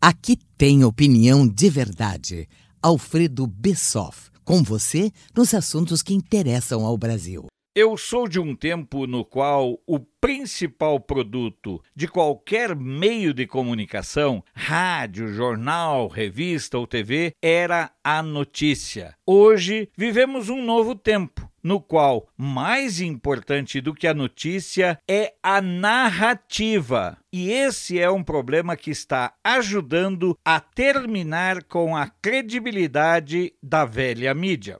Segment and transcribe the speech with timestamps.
[0.00, 2.48] Aqui tem opinião de verdade.
[2.82, 7.46] Alfredo Bessoff, com você nos assuntos que interessam ao Brasil.
[7.74, 14.42] Eu sou de um tempo no qual o principal produto de qualquer meio de comunicação,
[14.52, 19.14] rádio, jornal, revista ou TV, era a notícia.
[19.24, 25.60] Hoje vivemos um novo tempo no qual mais importante do que a notícia é a
[25.60, 27.18] narrativa.
[27.32, 34.32] E esse é um problema que está ajudando a terminar com a credibilidade da velha
[34.34, 34.78] mídia.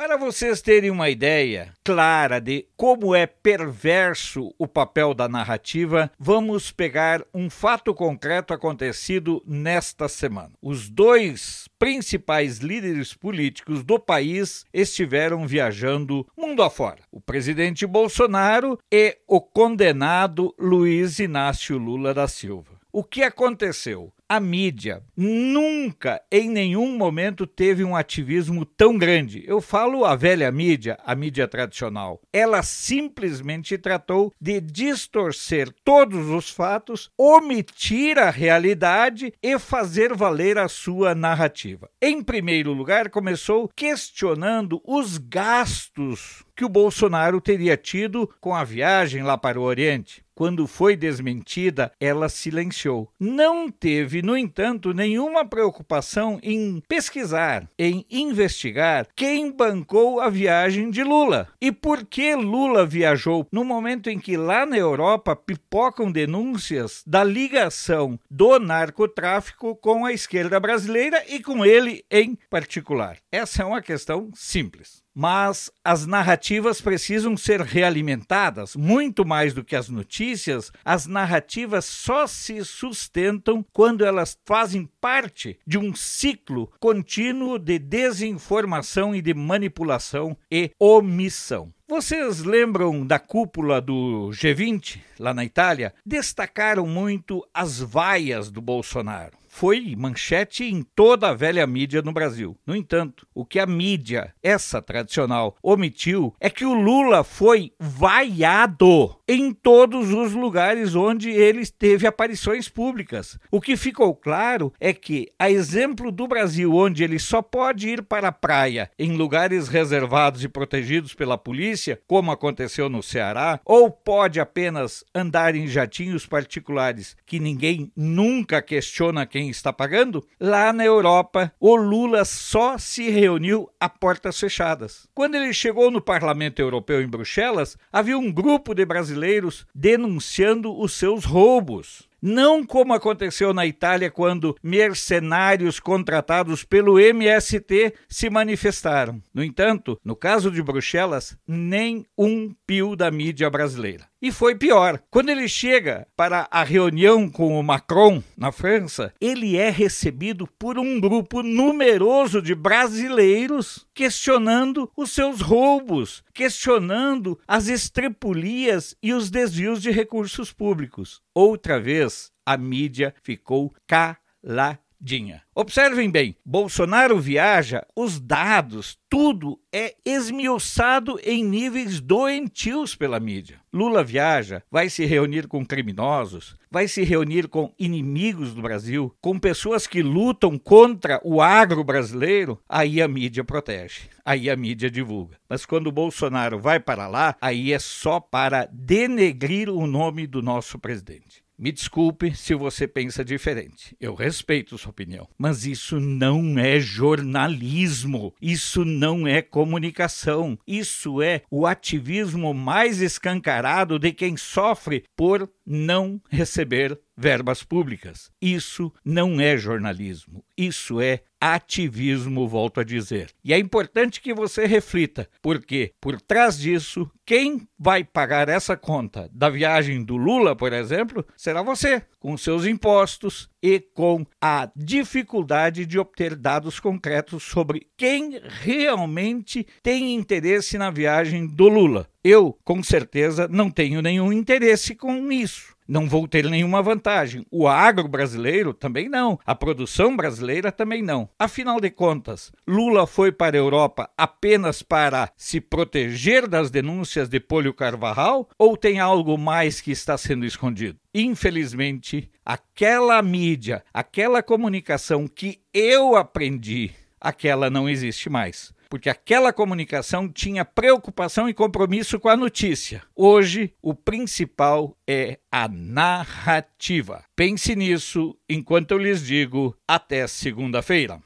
[0.00, 6.70] Para vocês terem uma ideia clara de como é perverso o papel da narrativa, vamos
[6.72, 10.52] pegar um fato concreto acontecido nesta semana.
[10.62, 19.18] Os dois principais líderes políticos do país estiveram viajando mundo afora: o presidente Bolsonaro e
[19.28, 22.80] o condenado Luiz Inácio Lula da Silva.
[22.90, 24.10] O que aconteceu?
[24.32, 29.42] A mídia nunca, em nenhum momento, teve um ativismo tão grande.
[29.44, 32.22] Eu falo a velha mídia, a mídia tradicional.
[32.32, 40.68] Ela simplesmente tratou de distorcer todos os fatos, omitir a realidade e fazer valer a
[40.68, 41.90] sua narrativa.
[42.00, 49.24] Em primeiro lugar, começou questionando os gastos que o Bolsonaro teria tido com a viagem
[49.24, 50.22] lá para o Oriente.
[50.40, 53.12] Quando foi desmentida, ela silenciou.
[53.20, 61.04] Não teve, no entanto, nenhuma preocupação em pesquisar, em investigar quem bancou a viagem de
[61.04, 67.02] Lula e por que Lula viajou no momento em que lá na Europa pipocam denúncias
[67.06, 73.18] da ligação do narcotráfico com a esquerda brasileira e com ele em particular.
[73.30, 78.76] Essa é uma questão simples mas as narrativas precisam ser realimentadas.
[78.76, 85.58] Muito mais do que as notícias, as narrativas só se sustentam quando elas fazem parte
[85.66, 91.72] de um ciclo contínuo de desinformação e de manipulação e omissão.
[91.88, 95.92] Vocês lembram da cúpula do G20 lá na Itália?
[96.06, 102.56] Destacaram muito as vaias do Bolsonaro foi manchete em toda a velha mídia no Brasil.
[102.66, 109.14] No entanto, o que a mídia, essa tradicional, omitiu é que o Lula foi vaiado
[109.28, 113.38] em todos os lugares onde ele teve aparições públicas.
[113.50, 118.02] O que ficou claro é que, a exemplo do Brasil, onde ele só pode ir
[118.02, 123.90] para a praia em lugares reservados e protegidos pela polícia, como aconteceu no Ceará, ou
[123.90, 130.84] pode apenas andar em jatinhos particulares que ninguém nunca questiona quem está pagando, lá na
[130.84, 135.08] Europa, o Lula só se reuniu a portas fechadas.
[135.14, 140.92] Quando ele chegou no Parlamento Europeu em Bruxelas, havia um grupo de brasileiros denunciando os
[140.92, 142.08] seus roubos.
[142.22, 149.22] Não como aconteceu na Itália quando mercenários contratados pelo MST se manifestaram.
[149.32, 154.09] No entanto, no caso de Bruxelas, nem um pio da mídia brasileira.
[154.22, 155.02] E foi pior.
[155.10, 160.78] Quando ele chega para a reunião com o Macron na França, ele é recebido por
[160.78, 169.80] um grupo numeroso de brasileiros questionando os seus roubos, questionando as estrepulias e os desvios
[169.80, 171.22] de recursos públicos.
[171.34, 175.42] Outra vez, a mídia ficou calada Dinha.
[175.54, 183.60] Observem bem, Bolsonaro viaja, os dados, tudo é esmiuçado em níveis doentios pela mídia.
[183.72, 189.38] Lula viaja, vai se reunir com criminosos, vai se reunir com inimigos do Brasil, com
[189.38, 195.38] pessoas que lutam contra o agro brasileiro, aí a mídia protege, aí a mídia divulga.
[195.48, 200.78] Mas quando Bolsonaro vai para lá, aí é só para denegrir o nome do nosso
[200.78, 201.42] presidente.
[201.60, 203.94] Me desculpe se você pensa diferente.
[204.00, 205.28] Eu respeito sua opinião.
[205.36, 208.34] Mas isso não é jornalismo.
[208.40, 210.58] Isso não é comunicação.
[210.66, 218.30] Isso é o ativismo mais escancarado de quem sofre por não receber verbas públicas.
[218.40, 223.30] Isso não é jornalismo, isso é ativismo, volto a dizer.
[223.44, 229.28] E é importante que você reflita, porque por trás disso, quem vai pagar essa conta
[229.32, 235.84] da viagem do Lula, por exemplo, será você, com seus impostos e com a dificuldade
[235.84, 242.06] de obter dados concretos sobre quem realmente tem interesse na viagem do Lula.
[242.24, 247.44] Eu, com certeza, não tenho nenhum interesse com isso não vou ter nenhuma vantagem.
[247.50, 249.40] O agro brasileiro também não.
[249.44, 251.28] A produção brasileira também não.
[251.36, 257.40] Afinal de contas, Lula foi para a Europa apenas para se proteger das denúncias de
[257.40, 260.96] Polio Carvalhal ou tem algo mais que está sendo escondido?
[261.12, 270.28] Infelizmente, aquela mídia, aquela comunicação que eu aprendi, aquela não existe mais porque aquela comunicação
[270.28, 273.02] tinha preocupação e compromisso com a notícia.
[273.14, 277.22] Hoje, o principal é a narrativa.
[277.36, 281.20] Pense nisso enquanto eu lhes digo até segunda-feira.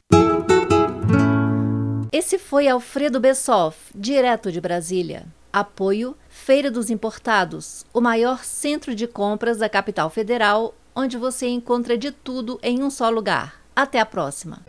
[2.12, 5.26] Esse foi Alfredo Bessoff, direto de Brasília.
[5.52, 11.96] Apoio Feira dos Importados, o maior centro de compras da capital federal, onde você encontra
[11.96, 13.60] de tudo em um só lugar.
[13.74, 14.64] Até a próxima!